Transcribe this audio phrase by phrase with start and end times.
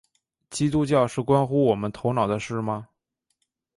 [0.49, 2.89] 基督教是关乎我们头脑的事吗？